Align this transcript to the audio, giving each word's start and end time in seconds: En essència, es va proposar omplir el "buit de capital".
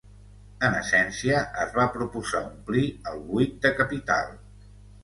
En 0.69 0.77
essència, 0.77 1.41
es 1.65 1.75
va 1.81 1.87
proposar 1.99 2.43
omplir 2.49 2.87
el 3.13 3.25
"buit 3.31 3.57
de 3.69 3.79
capital". 3.85 4.39